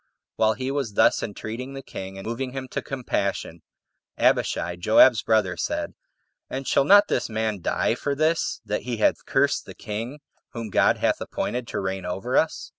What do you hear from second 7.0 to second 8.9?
this man die for this, that